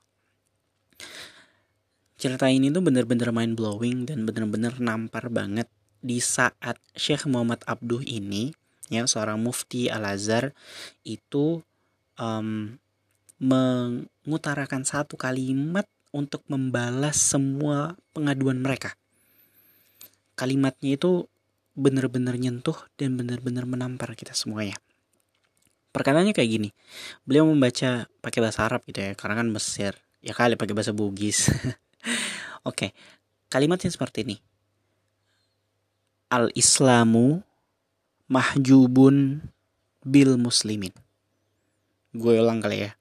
Cerita 2.17 2.49
ini 2.49 2.73
tuh 2.73 2.81
bener-bener 2.81 3.29
mind 3.29 3.53
blowing 3.53 4.09
dan 4.09 4.25
bener-bener 4.25 4.73
nampar 4.81 5.29
banget 5.29 5.69
di 6.01 6.17
saat 6.17 6.81
Syekh 6.97 7.29
Muhammad 7.29 7.61
Abduh 7.69 8.01
ini 8.01 8.57
ya 8.89 9.05
seorang 9.05 9.37
mufti 9.37 9.85
Al 9.85 10.01
Azhar 10.01 10.49
itu 11.05 11.61
um, 12.17 12.73
mengutarakan 13.37 14.81
satu 14.81 15.13
kalimat 15.13 15.85
untuk 16.09 16.41
membalas 16.49 17.21
semua 17.21 17.93
pengaduan 18.17 18.65
mereka. 18.65 18.97
Kalimatnya 20.33 20.97
itu 20.97 21.29
benar-benar 21.77 22.33
nyentuh 22.41 22.81
dan 22.97 23.13
benar-benar 23.13 23.69
menampar 23.69 24.17
kita 24.17 24.33
semuanya. 24.33 24.81
Perkataannya 25.93 26.33
kayak 26.33 26.49
gini 26.49 26.69
beliau 27.29 27.45
membaca 27.45 28.09
pakai 28.25 28.39
bahasa 28.41 28.65
Arab 28.65 28.81
gitu 28.89 29.05
ya 29.05 29.13
karena 29.13 29.37
kan 29.37 29.53
Mesir. 29.53 29.93
Ya 30.25 30.33
kali 30.33 30.57
pakai 30.57 30.73
bahasa 30.73 30.97
Bugis 30.97 31.45
oke 32.67 32.75
okay. 32.75 32.89
kalimatnya 33.47 33.91
seperti 33.91 34.27
ini. 34.27 34.37
Al 36.27 36.51
Islamu 36.53 37.39
mahjubun 38.27 39.39
bil 40.03 40.35
muslimin. 40.35 40.91
Gue 42.11 42.39
ulang 42.39 42.59
kali 42.59 42.87
ya. 42.87 42.91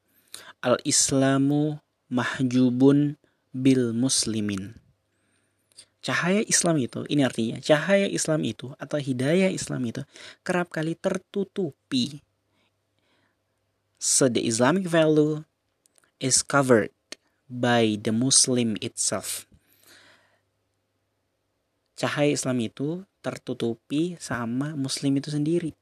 Al 0.62 0.78
Islamu 0.86 1.82
mahjubun 2.06 3.18
bil 3.50 3.90
muslimin. 3.90 4.78
Cahaya 6.06 6.46
Islam 6.46 6.78
itu 6.78 7.02
ini 7.10 7.26
artinya 7.26 7.58
cahaya 7.58 8.06
Islam 8.06 8.46
itu 8.46 8.70
atau 8.78 8.94
hidayah 8.94 9.50
Islam 9.50 9.82
itu 9.90 10.06
kerap 10.46 10.70
kali 10.70 10.94
tertutupi. 10.94 12.22
So 13.98 14.30
the 14.30 14.46
Islamic 14.46 14.86
value 14.86 15.42
is 16.22 16.46
covered 16.46 16.94
by 17.46 17.98
the 17.98 18.10
Muslim 18.10 18.74
itself. 18.82 19.46
Cahaya 21.96 22.34
Islam 22.34 22.60
itu 22.60 23.06
tertutupi 23.24 24.20
sama 24.20 24.76
Muslim 24.76 25.16
itu 25.16 25.32
sendiri. 25.32 25.72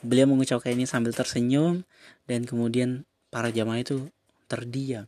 Beliau 0.00 0.30
mengucapkan 0.30 0.72
ini 0.72 0.88
sambil 0.88 1.12
tersenyum 1.12 1.84
dan 2.24 2.48
kemudian 2.48 3.04
para 3.28 3.52
jamaah 3.52 3.84
itu 3.84 4.08
terdiam. 4.48 5.04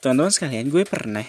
Teman-teman 0.00 0.32
sekalian, 0.32 0.66
gue 0.72 0.82
pernah 0.88 1.26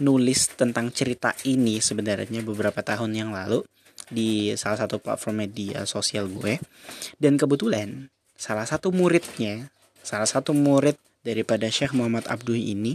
nulis 0.00 0.52
tentang 0.54 0.88
cerita 0.92 1.36
ini 1.44 1.80
sebenarnya 1.80 2.40
beberapa 2.44 2.80
tahun 2.80 3.12
yang 3.12 3.30
lalu 3.32 3.64
di 4.06 4.54
salah 4.54 4.86
satu 4.86 5.02
platform 5.02 5.48
media 5.48 5.82
sosial 5.88 6.30
gue 6.30 6.60
dan 7.18 7.34
kebetulan 7.34 8.08
salah 8.36 8.68
satu 8.68 8.92
muridnya 8.92 9.72
salah 10.06 10.30
satu 10.30 10.54
murid 10.54 10.94
daripada 11.26 11.66
Syekh 11.66 11.90
Muhammad 11.98 12.30
Abduh 12.30 12.54
ini 12.54 12.94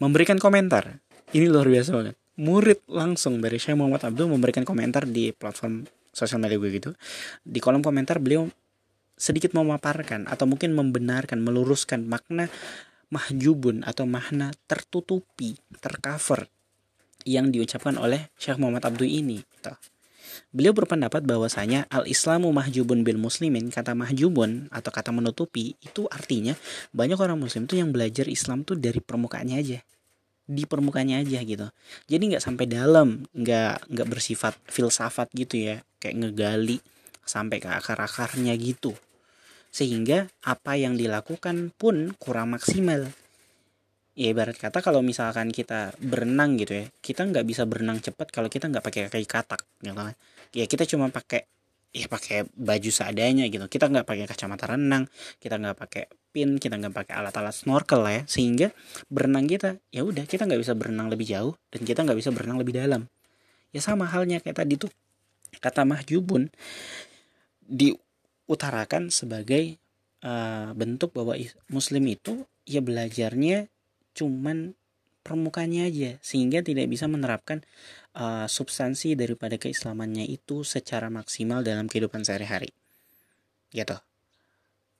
memberikan 0.00 0.40
komentar 0.40 1.04
ini 1.36 1.44
luar 1.44 1.68
biasa 1.68 1.92
banget 1.92 2.16
murid 2.40 2.80
langsung 2.88 3.44
dari 3.44 3.60
Syekh 3.60 3.76
Muhammad 3.76 4.08
Abduh 4.08 4.32
memberikan 4.32 4.64
komentar 4.64 5.04
di 5.04 5.36
platform 5.36 5.84
sosial 6.16 6.40
media 6.40 6.56
gue 6.56 6.70
gitu 6.72 6.90
di 7.44 7.60
kolom 7.60 7.84
komentar 7.84 8.16
beliau 8.16 8.48
sedikit 9.18 9.52
memaparkan 9.52 10.24
atau 10.24 10.48
mungkin 10.48 10.72
membenarkan 10.72 11.42
meluruskan 11.44 12.08
makna 12.08 12.48
mahjubun 13.12 13.84
atau 13.84 14.08
makna 14.08 14.54
tertutupi 14.70 15.58
tercover 15.84 16.48
yang 17.26 17.50
diucapkan 17.50 17.98
oleh 17.98 18.30
Syekh 18.38 18.56
Muhammad 18.62 18.86
Abdul 18.86 19.10
ini. 19.10 19.42
Gitu. 19.42 19.74
Beliau 20.50 20.72
berpendapat 20.74 21.24
bahwasanya 21.24 21.86
al-Islamu 21.92 22.50
mahjubun 22.50 23.04
bil 23.06 23.20
muslimin, 23.20 23.68
kata 23.68 23.92
mahjubun 23.92 24.66
atau 24.72 24.90
kata 24.90 25.12
menutupi 25.12 25.76
itu 25.80 26.08
artinya 26.08 26.56
banyak 26.90 27.18
orang 27.20 27.38
muslim 27.38 27.68
tuh 27.68 27.78
yang 27.78 27.92
belajar 27.92 28.26
Islam 28.26 28.64
tuh 28.64 28.80
dari 28.80 28.98
permukaannya 28.98 29.56
aja. 29.56 29.78
Di 30.48 30.64
permukaannya 30.64 31.20
aja 31.22 31.44
gitu. 31.44 31.68
Jadi 32.08 32.22
nggak 32.34 32.44
sampai 32.44 32.64
dalam, 32.64 33.28
nggak 33.36 33.92
nggak 33.92 34.08
bersifat 34.08 34.56
filsafat 34.66 35.28
gitu 35.36 35.60
ya, 35.60 35.84
kayak 36.00 36.16
ngegali 36.24 36.80
sampai 37.28 37.60
ke 37.60 37.68
akar-akarnya 37.68 38.56
gitu. 38.56 38.96
Sehingga 39.68 40.32
apa 40.40 40.80
yang 40.80 40.96
dilakukan 40.96 41.76
pun 41.76 42.16
kurang 42.16 42.56
maksimal 42.56 43.12
ya 44.18 44.34
ibarat 44.34 44.58
kata 44.58 44.82
kalau 44.82 44.98
misalkan 44.98 45.54
kita 45.54 45.94
berenang 46.02 46.58
gitu 46.58 46.82
ya 46.82 46.84
kita 46.98 47.22
nggak 47.22 47.46
bisa 47.46 47.62
berenang 47.70 48.02
cepat 48.02 48.34
kalau 48.34 48.50
kita 48.50 48.66
nggak 48.66 48.82
pakai 48.82 49.06
kaki 49.06 49.28
katak 49.30 49.62
gitu 49.78 49.94
kan? 49.94 50.18
Ya 50.50 50.66
kita 50.66 50.82
cuma 50.90 51.06
pakai 51.14 51.46
ya 51.94 52.10
pakai 52.10 52.50
baju 52.50 52.90
seadanya 52.90 53.46
gitu. 53.46 53.70
Kita 53.70 53.86
nggak 53.86 54.02
pakai 54.02 54.26
kacamata 54.26 54.74
renang 54.74 55.06
kita 55.38 55.62
nggak 55.62 55.76
pakai 55.78 56.04
pin 56.34 56.58
kita 56.58 56.82
nggak 56.82 56.94
pakai 56.98 57.14
alat-alat 57.14 57.54
snorkel 57.54 58.02
ya. 58.10 58.26
Sehingga 58.26 58.74
berenang 59.06 59.46
kita 59.46 59.78
ya 59.94 60.02
udah 60.02 60.26
kita 60.26 60.50
nggak 60.50 60.66
bisa 60.66 60.74
berenang 60.74 61.06
lebih 61.14 61.30
jauh 61.30 61.54
dan 61.70 61.86
kita 61.86 62.02
nggak 62.02 62.18
bisa 62.18 62.34
berenang 62.34 62.58
lebih 62.58 62.74
dalam. 62.74 63.06
Ya 63.70 63.78
sama 63.78 64.10
halnya 64.10 64.42
kayak 64.42 64.66
tadi 64.66 64.74
tuh 64.82 64.90
kata 65.62 65.86
mahjubun 65.86 66.50
diutarakan 67.70 69.14
sebagai 69.14 69.78
uh, 70.26 70.74
bentuk 70.74 71.14
bahwa 71.14 71.38
muslim 71.70 72.02
itu 72.10 72.42
ya 72.66 72.82
belajarnya 72.82 73.68
cuman 74.18 74.74
permukaannya 75.22 75.82
aja 75.86 76.10
sehingga 76.18 76.64
tidak 76.64 76.90
bisa 76.90 77.06
menerapkan 77.06 77.62
uh, 78.18 78.50
substansi 78.50 79.14
daripada 79.14 79.54
keislamannya 79.60 80.26
itu 80.26 80.66
secara 80.66 81.06
maksimal 81.12 81.62
dalam 81.62 81.86
kehidupan 81.86 82.26
sehari-hari. 82.26 82.74
gitu. 83.70 83.94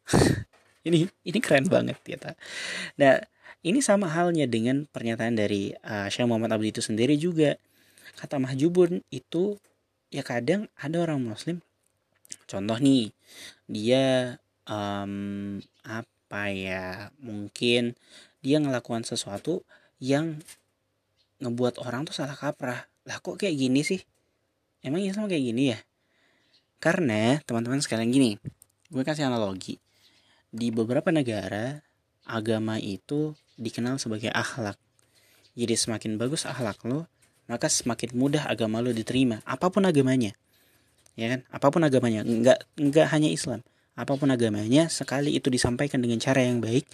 Ini 0.89 1.05
ini 1.05 1.39
keren 1.43 1.69
banget 1.69 2.01
gitu. 2.07 2.33
Nah 2.97 3.21
ini 3.61 3.85
sama 3.85 4.09
halnya 4.09 4.49
dengan 4.49 4.89
pernyataan 4.89 5.37
dari 5.37 5.75
uh, 5.85 6.09
Syekh 6.09 6.25
Muhammad 6.25 6.57
Abdi 6.57 6.73
itu 6.73 6.81
sendiri 6.81 7.19
juga. 7.21 7.61
Kata 8.17 8.41
mahjubun 8.41 9.05
itu 9.13 9.61
ya 10.09 10.25
kadang 10.25 10.73
ada 10.81 11.05
orang 11.05 11.21
muslim 11.21 11.61
contoh 12.49 12.79
nih 12.81 13.13
dia 13.69 14.37
um, 14.69 15.61
apa 15.85 16.43
ya 16.53 17.13
mungkin 17.21 17.97
dia 18.49 18.57
ngelakukan 18.65 19.05
sesuatu 19.05 19.61
yang 20.01 20.41
ngebuat 21.45 21.85
orang 21.85 22.09
tuh 22.09 22.17
salah 22.17 22.33
kaprah. 22.33 22.89
Lah 23.05 23.21
kok 23.21 23.37
kayak 23.37 23.61
gini 23.61 23.85
sih? 23.85 24.01
Emang 24.81 25.05
Islam 25.05 25.29
kayak 25.29 25.45
gini 25.45 25.77
ya? 25.77 25.79
Karena 26.81 27.37
teman-teman 27.45 27.85
sekalian 27.85 28.09
gini. 28.09 28.31
Gue 28.89 29.05
kasih 29.05 29.29
analogi. 29.29 29.77
Di 30.49 30.73
beberapa 30.73 31.13
negara 31.13 31.85
agama 32.25 32.81
itu 32.81 33.37
dikenal 33.61 34.01
sebagai 34.01 34.33
akhlak. 34.33 34.81
Jadi 35.53 35.75
semakin 35.77 36.17
bagus 36.17 36.49
akhlak 36.49 36.81
lo 36.89 37.05
maka 37.49 37.69
semakin 37.69 38.17
mudah 38.17 38.49
agama 38.49 38.81
lo 38.81 38.97
diterima. 38.97 39.45
Apa 39.45 39.69
pun 39.69 39.85
agamanya. 39.85 40.33
Ya 41.21 41.37
kan? 41.37 41.41
Apa 41.53 41.69
pun 41.69 41.85
agamanya. 41.85 42.25
Nggak 42.25 42.65
nggak 42.81 43.07
hanya 43.13 43.29
Islam. 43.29 43.61
Apa 43.99 44.15
pun 44.15 44.31
agamanya 44.31 44.87
sekali 44.87 45.35
itu 45.35 45.51
disampaikan 45.51 45.99
dengan 45.99 46.23
cara 46.23 46.41
yang 46.45 46.63
baik 46.63 46.87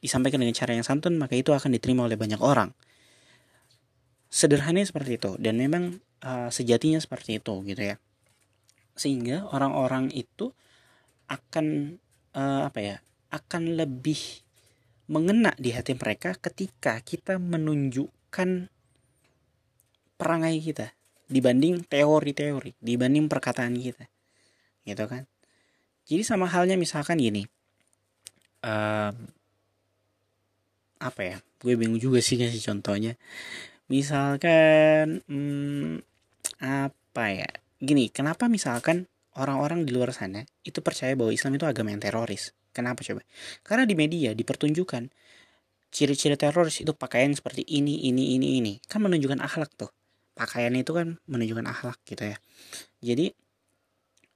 disampaikan 0.00 0.40
dengan 0.40 0.56
cara 0.56 0.72
yang 0.72 0.84
santun 0.84 1.20
maka 1.20 1.36
itu 1.36 1.52
akan 1.52 1.76
diterima 1.76 2.08
oleh 2.08 2.16
banyak 2.16 2.40
orang. 2.40 2.72
Sederhananya 4.32 4.88
seperti 4.88 5.20
itu 5.20 5.36
dan 5.36 5.60
memang 5.60 6.00
uh, 6.24 6.48
sejatinya 6.48 6.98
seperti 6.98 7.38
itu 7.38 7.60
gitu 7.68 7.82
ya. 7.94 7.96
Sehingga 8.96 9.48
orang-orang 9.52 10.08
itu 10.12 10.52
akan 11.30 11.96
uh, 12.34 12.66
apa 12.66 12.80
ya 12.80 12.96
akan 13.30 13.78
lebih 13.78 14.42
mengena 15.10 15.54
di 15.58 15.74
hati 15.74 15.94
mereka 15.94 16.34
ketika 16.38 16.98
kita 17.02 17.38
menunjukkan 17.38 18.70
perangai 20.18 20.56
kita 20.62 20.94
dibanding 21.30 21.86
teori-teori 21.86 22.74
dibanding 22.82 23.30
perkataan 23.30 23.78
kita 23.78 24.06
gitu 24.86 25.04
kan. 25.06 25.26
Jadi 26.10 26.22
sama 26.26 26.50
halnya 26.50 26.74
misalkan 26.74 27.22
gini 27.22 27.46
um, 28.64 29.14
apa 31.00 31.20
ya 31.24 31.36
gue 31.60 31.74
bingung 31.76 32.00
juga 32.00 32.24
sih 32.24 32.40
kasih 32.40 32.60
contohnya. 32.72 33.16
Misalkan 33.92 35.20
hmm, 35.28 36.00
apa 36.60 37.24
ya 37.32 37.50
gini 37.80 38.08
kenapa 38.08 38.48
misalkan 38.48 39.08
orang-orang 39.36 39.84
di 39.84 39.92
luar 39.92 40.12
sana 40.16 40.44
itu 40.64 40.80
percaya 40.80 41.12
bahwa 41.16 41.32
Islam 41.32 41.56
itu 41.60 41.66
agama 41.68 41.92
yang 41.92 42.00
teroris? 42.00 42.56
Kenapa 42.70 43.04
coba? 43.04 43.26
Karena 43.66 43.84
di 43.84 43.98
media 43.98 44.30
dipertunjukkan 44.32 45.10
ciri-ciri 45.90 46.38
teroris 46.38 46.80
itu 46.80 46.94
pakaian 46.94 47.34
seperti 47.34 47.66
ini 47.66 48.08
ini 48.08 48.38
ini 48.38 48.62
ini. 48.62 48.72
Kan 48.86 49.04
menunjukkan 49.04 49.42
akhlak 49.42 49.74
tuh. 49.76 49.90
Pakaian 50.38 50.72
itu 50.78 50.94
kan 50.94 51.18
menunjukkan 51.26 51.66
akhlak 51.66 51.98
gitu 52.06 52.30
ya. 52.30 52.36
Jadi 53.02 53.34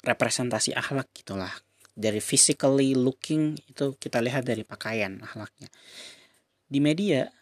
representasi 0.05 0.75
akhlak 0.77 1.09
gitulah. 1.15 1.55
Dari 1.95 2.19
physically 2.19 2.99
looking 2.99 3.55
itu 3.71 3.95
kita 3.97 4.19
lihat 4.19 4.43
dari 4.43 4.67
pakaian 4.67 5.23
akhlaknya 5.23 5.71
di 6.69 6.79
media 6.83 7.33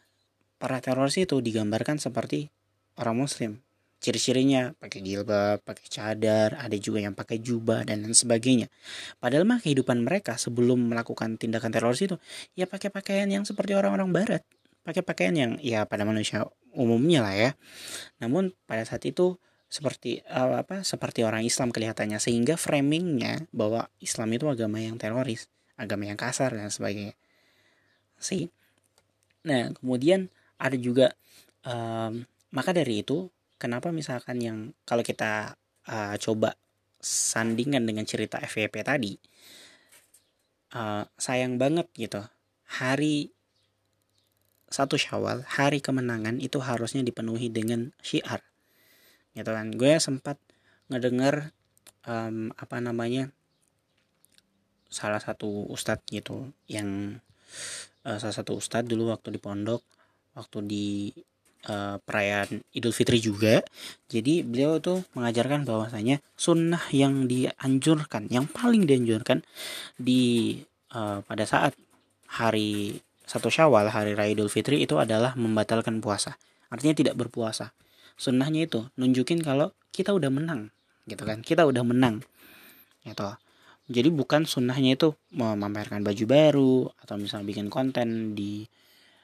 para 0.59 0.79
teroris 0.79 1.19
itu 1.19 1.43
digambarkan 1.43 1.99
seperti 1.99 2.51
orang 2.99 3.17
muslim 3.19 3.63
ciri-cirinya 4.03 4.75
pakai 4.83 4.99
jilbab, 4.99 5.63
pakai 5.63 5.87
cadar, 5.87 6.59
ada 6.59 6.75
juga 6.75 6.99
yang 6.99 7.15
pakai 7.15 7.39
jubah 7.39 7.87
dan 7.87 8.03
lain 8.03 8.19
sebagainya. 8.19 8.67
Padahal 9.23 9.47
mah 9.47 9.63
kehidupan 9.63 10.03
mereka 10.03 10.35
sebelum 10.35 10.91
melakukan 10.91 11.39
tindakan 11.39 11.71
teroris 11.71 12.03
itu 12.03 12.19
ya 12.59 12.67
pakai 12.67 12.91
pakaian 12.91 13.31
yang 13.31 13.47
seperti 13.47 13.79
orang-orang 13.79 14.11
barat, 14.11 14.43
pakai 14.83 15.07
pakaian 15.07 15.33
yang 15.39 15.53
ya 15.63 15.87
pada 15.87 16.03
manusia 16.03 16.43
umumnya 16.75 17.23
lah 17.23 17.35
ya. 17.39 17.51
Namun 18.19 18.51
pada 18.67 18.83
saat 18.83 19.07
itu 19.07 19.39
seperti 19.71 20.21
uh, 20.29 20.67
apa 20.67 20.85
seperti 20.85 21.25
orang 21.25 21.47
Islam 21.47 21.71
kelihatannya 21.71 22.19
sehingga 22.21 22.61
framingnya 22.61 23.49
bahwa 23.55 23.89
Islam 24.03 24.35
itu 24.35 24.51
agama 24.51 24.83
yang 24.83 24.99
teroris, 24.99 25.47
agama 25.79 26.11
yang 26.11 26.19
kasar 26.19 26.53
dan 26.53 26.69
sebagainya. 26.75 27.15
Sih. 28.19 28.51
Nah, 29.43 29.75
kemudian 29.75 30.31
ada 30.59 30.79
juga 30.79 31.15
um, 31.67 32.23
maka 32.55 32.71
dari 32.71 33.03
itu 33.03 33.27
kenapa 33.59 33.91
misalkan 33.91 34.39
yang 34.39 34.59
kalau 34.87 35.03
kita 35.03 35.57
uh, 35.89 36.15
coba 36.19 36.55
sandingkan 37.03 37.83
dengan 37.83 38.07
cerita 38.07 38.39
FVP 38.39 38.87
tadi 38.87 39.19
uh, 40.77 41.03
sayang 41.19 41.59
banget 41.59 41.91
gitu. 41.99 42.23
Hari 42.79 43.35
satu 44.73 44.97
syawal 44.97 45.45
hari 45.45 45.85
kemenangan 45.85 46.41
itu 46.41 46.57
harusnya 46.63 47.05
dipenuhi 47.05 47.53
dengan 47.53 47.93
syiar. 48.01 48.41
Gitu 49.37 49.51
kan. 49.51 49.69
Gue 49.75 50.01
sempat 50.01 50.41
ngedenger 50.89 51.53
um, 52.09 52.55
apa 52.57 52.77
namanya 52.81 53.29
salah 54.93 55.21
satu 55.21 55.69
ustadz 55.73 56.05
gitu 56.13 56.53
yang 56.69 57.21
uh, 58.07 58.19
salah 58.19 58.35
satu 58.35 58.59
ustadz 58.59 58.89
dulu 58.89 59.11
waktu 59.11 59.35
di 59.35 59.41
pondok 59.43 59.83
waktu 60.33 60.59
di 60.65 60.87
uh, 61.69 61.97
perayaan 62.01 62.65
Idul 62.73 62.95
Fitri 62.95 63.21
juga. 63.21 63.61
Jadi 64.09 64.43
beliau 64.43 64.81
tuh 64.81 65.05
mengajarkan 65.13 65.69
bahwasanya 65.69 66.25
sunnah 66.35 66.83
yang 66.91 67.29
dianjurkan, 67.29 68.29
yang 68.33 68.49
paling 68.49 68.89
dianjurkan 68.89 69.45
di 70.01 70.57
uh, 70.97 71.21
pada 71.25 71.45
saat 71.45 71.77
hari 72.33 73.01
satu 73.29 73.49
Syawal, 73.49 73.93
hari 73.93 74.13
raya 74.17 74.35
Idul 74.35 74.51
Fitri 74.51 74.83
itu 74.83 74.99
adalah 74.99 75.37
membatalkan 75.39 76.01
puasa. 76.03 76.37
Artinya 76.73 76.97
tidak 76.97 77.15
berpuasa. 77.17 77.73
Sunnahnya 78.17 78.69
itu 78.69 78.89
nunjukin 78.97 79.41
kalau 79.41 79.73
kita 79.93 80.13
udah 80.13 80.29
menang, 80.33 80.73
gitu 81.09 81.25
kan? 81.25 81.41
Kita 81.45 81.65
udah 81.65 81.85
menang. 81.85 82.25
Gitu. 83.05 83.29
Jadi 83.91 84.15
bukan 84.15 84.47
sunnahnya 84.47 84.95
itu 84.95 85.15
memamerkan 85.35 86.07
baju 86.07 86.25
baru 86.27 86.77
atau 87.03 87.19
misalnya 87.19 87.51
bikin 87.51 87.67
konten 87.67 88.39
di 88.39 88.67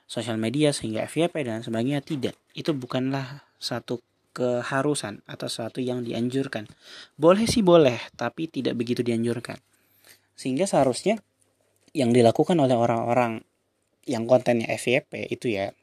sosial 0.09 0.40
media 0.40 0.75
sehingga 0.75 1.07
FYP 1.07 1.47
dan 1.47 1.62
sebagainya 1.62 2.03
tidak. 2.03 2.35
Itu 2.57 2.75
bukanlah 2.75 3.47
satu 3.61 4.03
keharusan 4.35 5.23
atau 5.27 5.47
sesuatu 5.47 5.79
yang 5.79 6.03
dianjurkan. 6.03 6.66
Boleh 7.14 7.47
sih 7.47 7.62
boleh 7.62 7.99
tapi 8.18 8.51
tidak 8.51 8.75
begitu 8.75 9.07
dianjurkan. 9.07 9.59
Sehingga 10.35 10.66
seharusnya 10.66 11.18
yang 11.97 12.14
dilakukan 12.14 12.59
oleh 12.59 12.75
orang-orang 12.75 13.42
yang 14.09 14.25
kontennya 14.25 14.73
FYP 14.73 15.29
itu 15.29 15.53
ya 15.53 15.77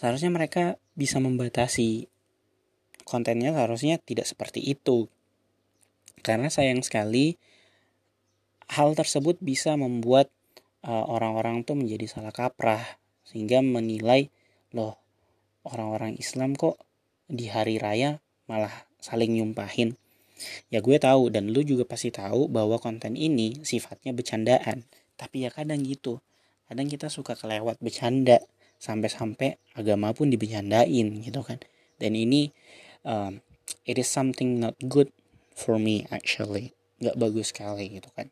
seharusnya 0.00 0.32
mereka 0.32 0.80
bisa 0.96 1.20
membatasi 1.20 2.08
kontennya 3.04 3.52
seharusnya 3.52 4.00
tidak 4.00 4.24
seperti 4.24 4.64
itu 4.64 5.08
karena 6.24 6.48
sayang 6.52 6.80
sekali 6.84 7.36
hal 8.70 8.94
tersebut 8.96 9.38
bisa 9.40 9.74
membuat 9.78 10.32
Eh, 10.86 11.06
orang-orang 11.10 11.66
tuh 11.66 11.74
menjadi 11.74 12.06
salah 12.06 12.30
kaprah 12.30 13.02
sehingga 13.26 13.58
menilai 13.58 14.30
loh 14.70 14.94
orang-orang 15.66 16.14
Islam 16.14 16.54
kok 16.54 16.78
di 17.26 17.50
hari 17.50 17.82
raya 17.82 18.22
malah 18.46 18.70
saling 19.02 19.34
nyumpahin? 19.34 19.98
Ya 20.70 20.78
gue 20.78 20.94
tahu 21.02 21.34
dan 21.34 21.50
lu 21.50 21.66
juga 21.66 21.82
pasti 21.90 22.14
tahu 22.14 22.46
bahwa 22.46 22.78
konten 22.78 23.18
ini 23.18 23.66
sifatnya 23.66 24.14
bercandaan. 24.14 24.86
Tapi 25.18 25.42
ya 25.42 25.50
kadang 25.50 25.82
gitu 25.82 26.22
kadang 26.70 26.86
kita 26.86 27.10
suka 27.10 27.34
kelewat 27.34 27.82
bercanda 27.82 28.38
sampai-sampai 28.78 29.58
agama 29.74 30.14
pun 30.14 30.30
dibecandain 30.30 31.18
gitu 31.18 31.42
kan. 31.42 31.58
Dan 31.98 32.14
ini 32.14 32.54
um, 33.02 33.42
it 33.82 33.98
is 33.98 34.06
something 34.06 34.62
not 34.62 34.78
good 34.86 35.10
for 35.56 35.80
me 35.80 36.04
actually. 36.12 36.76
Nggak 37.00 37.16
bagus 37.16 37.50
sekali 37.50 37.96
gitu 37.96 38.12
kan. 38.12 38.28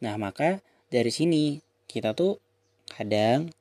Nah 0.00 0.16
maka 0.16 0.64
dari 0.88 1.12
sini 1.12 1.60
kita 1.84 2.16
tuh 2.16 2.40
kadang 2.88 3.52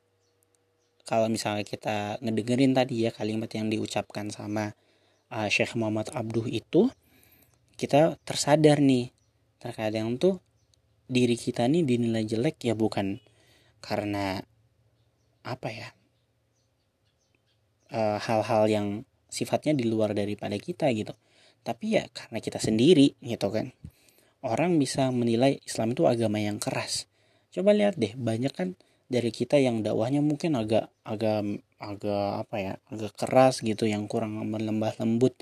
kalau 1.03 1.27
misalnya 1.27 1.67
kita 1.67 2.15
ngedengerin 2.23 2.71
tadi 2.71 3.03
ya 3.03 3.11
kalimat 3.11 3.51
yang 3.51 3.67
diucapkan 3.67 4.31
sama 4.31 4.71
uh, 5.31 5.47
Syekh 5.51 5.75
Muhammad 5.75 6.07
Abduh 6.15 6.47
itu 6.47 6.87
kita 7.75 8.15
tersadar 8.23 8.79
nih. 8.79 9.11
Terkadang 9.59 10.15
tuh 10.15 10.39
diri 11.07 11.35
kita 11.35 11.67
nih 11.67 11.83
dinilai 11.87 12.27
jelek 12.27 12.59
ya 12.63 12.75
bukan 12.75 13.23
karena 13.79 14.43
apa 15.47 15.69
ya 15.71 15.87
eh, 17.95 18.19
hal-hal 18.19 18.67
uh, 18.67 18.69
yang 18.69 18.87
sifatnya 19.31 19.71
di 19.71 19.87
luar 19.87 20.11
daripada 20.11 20.59
kita 20.59 20.91
gitu 20.91 21.15
tapi 21.67 21.99
ya 21.99 22.07
karena 22.15 22.39
kita 22.39 22.63
sendiri 22.63 23.19
gitu 23.19 23.51
kan. 23.51 23.75
Orang 24.39 24.79
bisa 24.79 25.11
menilai 25.11 25.59
Islam 25.67 25.91
itu 25.91 26.07
agama 26.07 26.39
yang 26.39 26.63
keras. 26.63 27.11
Coba 27.51 27.75
lihat 27.75 27.99
deh 27.99 28.15
banyak 28.15 28.55
kan 28.55 28.79
dari 29.11 29.35
kita 29.35 29.59
yang 29.59 29.83
dakwahnya 29.83 30.23
mungkin 30.23 30.55
agak 30.55 30.87
agak 31.03 31.43
agak 31.83 32.47
apa 32.47 32.55
ya 32.55 32.73
agak 32.87 33.11
keras 33.19 33.59
gitu 33.59 33.83
yang 33.83 34.07
kurang 34.07 34.39
lembah 34.39 34.95
lembut 35.03 35.35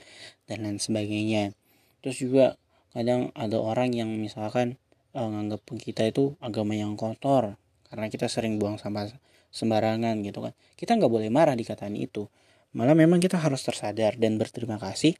dan 0.49 0.65
lain 0.65 0.81
sebagainya. 0.81 1.53
Terus 2.01 2.17
juga 2.17 2.57
kadang 2.89 3.29
ada 3.37 3.61
orang 3.61 3.93
yang 3.93 4.09
misalkan 4.17 4.81
uh, 5.13 5.29
nganggap 5.29 5.61
kita 5.77 6.09
itu 6.09 6.33
agama 6.41 6.73
yang 6.73 6.97
kotor 6.97 7.61
karena 7.85 8.09
kita 8.09 8.25
sering 8.25 8.57
buang 8.57 8.81
sampah 8.81 9.13
sembarangan 9.53 10.25
gitu 10.25 10.41
kan. 10.41 10.53
Kita 10.73 10.97
nggak 10.97 11.11
boleh 11.11 11.29
marah 11.29 11.53
dikatain 11.53 11.93
itu. 11.93 12.25
Malah 12.75 12.91
memang 12.91 13.23
kita 13.23 13.39
harus 13.39 13.63
tersadar 13.63 14.19
dan 14.19 14.35
berterima 14.35 14.75
kasih 14.75 15.15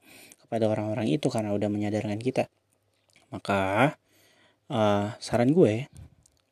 kepada 0.46 0.70
orang-orang 0.70 1.10
itu 1.10 1.28
karena 1.34 1.52
udah 1.52 1.68
menyadarkan 1.68 2.22
kita. 2.22 2.48
Maka 3.34 3.94
uh, 4.70 5.18
saran 5.18 5.52
gue 5.52 5.90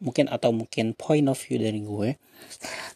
mungkin 0.04 0.28
atau 0.28 0.52
mungkin 0.52 0.98
point 0.98 1.24
of 1.32 1.40
view 1.40 1.62
dari 1.62 1.80
gue 1.80 2.20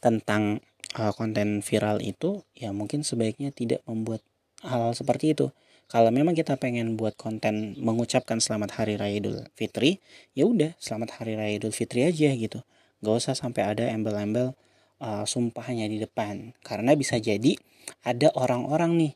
tentang 0.05 0.59
uh, 0.99 1.13
konten 1.15 1.63
viral 1.63 2.03
itu 2.03 2.43
ya 2.51 2.75
mungkin 2.75 3.07
sebaiknya 3.07 3.55
tidak 3.55 3.79
membuat 3.87 4.25
hal, 4.65 4.91
-hal 4.91 4.93
seperti 4.97 5.37
itu. 5.37 5.53
Kalau 5.87 6.11
memang 6.11 6.35
kita 6.35 6.59
pengen 6.59 6.99
buat 6.99 7.15
konten 7.15 7.79
mengucapkan 7.79 8.43
selamat 8.43 8.75
hari 8.75 8.99
raya 8.99 9.23
idul 9.23 9.39
fitri 9.55 10.03
ya 10.35 10.43
udah 10.43 10.75
selamat 10.83 11.23
hari 11.23 11.39
raya 11.39 11.55
idul 11.55 11.71
fitri 11.71 12.03
aja 12.03 12.27
gitu. 12.35 12.59
Gak 12.99 13.15
usah 13.23 13.33
sampai 13.39 13.63
ada 13.63 13.87
embel-embel 13.87 14.51
uh, 14.99 15.23
sumpahnya 15.23 15.87
di 15.87 16.03
depan. 16.03 16.51
Karena 16.59 16.91
bisa 16.91 17.15
jadi 17.23 17.55
ada 18.03 18.35
orang-orang 18.35 18.99
nih 18.99 19.13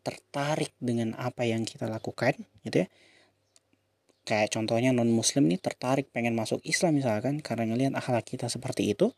tertarik 0.00 0.72
dengan 0.80 1.12
apa 1.16 1.44
yang 1.44 1.64
kita 1.64 1.86
lakukan 1.86 2.36
gitu 2.64 2.84
ya. 2.84 2.88
Kayak 4.28 4.52
contohnya 4.54 4.92
non 4.92 5.10
muslim 5.10 5.48
nih 5.48 5.58
tertarik 5.58 6.12
pengen 6.12 6.36
masuk 6.36 6.60
Islam 6.62 7.00
misalkan 7.00 7.40
karena 7.40 7.66
ngelihat 7.66 7.96
akhlak 7.96 8.28
kita 8.28 8.46
seperti 8.46 8.92
itu 8.92 9.10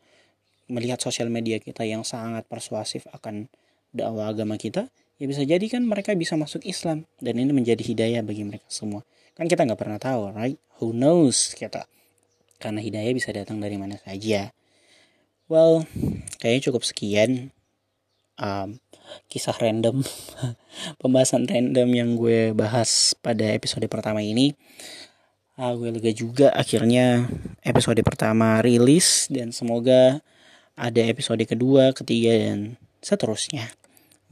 melihat 0.71 0.97
sosial 1.03 1.27
media 1.27 1.59
kita 1.59 1.83
yang 1.83 2.07
sangat 2.07 2.47
persuasif 2.47 3.03
akan 3.11 3.51
dakwah 3.91 4.31
agama 4.31 4.55
kita 4.55 4.87
ya 5.21 5.25
bisa 5.29 5.43
jadi 5.43 5.61
kan 5.69 5.83
mereka 5.85 6.15
bisa 6.15 6.39
masuk 6.39 6.63
Islam. 6.65 7.05
Dan 7.19 7.39
ini 7.39 7.51
menjadi 7.51 7.83
hidayah 7.83 8.23
bagi 8.25 8.43
mereka 8.47 8.65
semua. 8.71 9.03
Kan 9.35 9.51
kita 9.51 9.67
nggak 9.67 9.79
pernah 9.79 9.99
tahu 9.99 10.33
right? 10.33 10.57
Who 10.79 10.95
knows 10.95 11.53
kita 11.53 11.85
karena 12.57 12.79
hidayah 12.79 13.11
bisa 13.11 13.29
datang 13.35 13.59
dari 13.59 13.75
mana 13.75 13.99
saja. 13.99 14.55
Well 15.51 15.83
kayaknya 16.39 16.71
cukup 16.71 16.87
sekian 16.87 17.51
um, 18.39 18.79
kisah 19.29 19.55
random 19.57 20.01
pembahasan 21.01 21.45
random 21.45 21.89
yang 21.93 22.09
gue 22.17 22.55
bahas 22.55 23.13
pada 23.19 23.45
episode 23.51 23.85
pertama 23.91 24.23
ini. 24.23 24.55
Uh, 25.53 25.77
gue 25.77 25.93
lega 25.93 26.09
juga 26.09 26.49
akhirnya 26.49 27.29
episode 27.61 28.01
pertama 28.01 28.57
rilis 28.65 29.29
dan 29.29 29.53
semoga 29.53 30.17
ada 30.73 31.01
episode 31.05 31.45
kedua 31.45 31.93
ketiga 31.93 32.33
dan 32.33 32.81
seterusnya. 33.05 33.69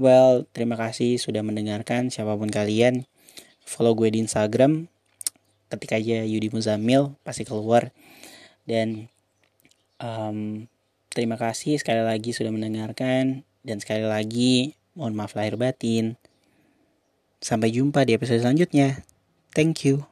Well 0.02 0.50
terima 0.50 0.74
kasih 0.82 1.22
sudah 1.22 1.46
mendengarkan. 1.46 2.10
Siapa 2.10 2.34
pun 2.34 2.50
kalian 2.50 3.06
follow 3.62 3.94
gue 3.94 4.10
di 4.10 4.26
Instagram. 4.26 4.90
Ketik 5.70 5.94
aja 5.94 6.26
Yudi 6.26 6.50
Muzamil 6.50 7.14
pasti 7.22 7.46
keluar. 7.46 7.94
Dan 8.66 9.06
um, 10.02 10.66
terima 11.14 11.38
kasih 11.38 11.78
sekali 11.78 12.02
lagi 12.02 12.34
sudah 12.34 12.50
mendengarkan 12.50 13.46
dan 13.62 13.80
sekali 13.80 14.06
lagi 14.06 14.76
mohon 14.94 15.16
maaf 15.16 15.34
lahir 15.38 15.56
batin. 15.56 16.20
Sampai 17.42 17.74
jumpa 17.74 18.06
di 18.06 18.14
episode 18.14 18.44
selanjutnya. 18.44 19.02
Thank 19.56 19.88
you 19.90 20.11